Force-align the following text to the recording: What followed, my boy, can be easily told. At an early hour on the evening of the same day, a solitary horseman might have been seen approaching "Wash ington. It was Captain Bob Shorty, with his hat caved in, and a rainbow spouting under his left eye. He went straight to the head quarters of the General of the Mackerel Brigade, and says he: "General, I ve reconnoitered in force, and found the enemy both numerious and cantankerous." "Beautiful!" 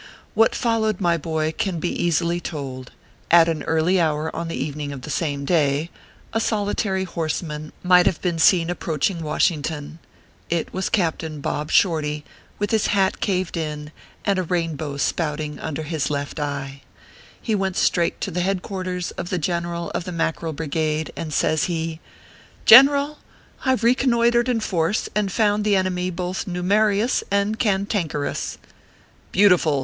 What 0.33 0.55
followed, 0.55 0.99
my 0.99 1.15
boy, 1.15 1.51
can 1.51 1.79
be 1.79 1.89
easily 1.91 2.39
told. 2.39 2.91
At 3.29 3.47
an 3.47 3.61
early 3.65 4.01
hour 4.01 4.35
on 4.35 4.47
the 4.47 4.55
evening 4.55 4.91
of 4.91 5.03
the 5.03 5.11
same 5.11 5.45
day, 5.45 5.91
a 6.33 6.39
solitary 6.39 7.03
horseman 7.03 7.71
might 7.83 8.07
have 8.07 8.19
been 8.19 8.39
seen 8.39 8.71
approaching 8.71 9.21
"Wash 9.21 9.51
ington. 9.51 9.99
It 10.49 10.73
was 10.73 10.89
Captain 10.89 11.39
Bob 11.39 11.69
Shorty, 11.69 12.25
with 12.57 12.71
his 12.71 12.87
hat 12.87 13.19
caved 13.19 13.55
in, 13.55 13.91
and 14.25 14.39
a 14.39 14.43
rainbow 14.49 14.97
spouting 14.97 15.59
under 15.59 15.83
his 15.83 16.09
left 16.09 16.39
eye. 16.39 16.81
He 17.39 17.53
went 17.53 17.75
straight 17.77 18.19
to 18.21 18.31
the 18.31 18.41
head 18.41 18.63
quarters 18.63 19.11
of 19.11 19.29
the 19.29 19.37
General 19.37 19.91
of 19.91 20.05
the 20.05 20.11
Mackerel 20.11 20.51
Brigade, 20.53 21.13
and 21.15 21.31
says 21.31 21.65
he: 21.65 21.99
"General, 22.65 23.19
I 23.65 23.75
ve 23.75 23.85
reconnoitered 23.89 24.49
in 24.49 24.61
force, 24.61 25.09
and 25.13 25.31
found 25.31 25.63
the 25.63 25.75
enemy 25.75 26.09
both 26.09 26.47
numerious 26.47 27.21
and 27.29 27.59
cantankerous." 27.59 28.57
"Beautiful!" 29.31 29.79